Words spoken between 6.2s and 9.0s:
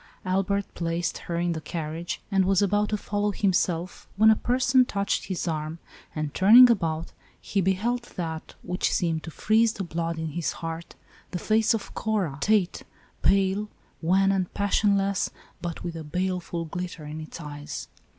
turning about, he beheld that, which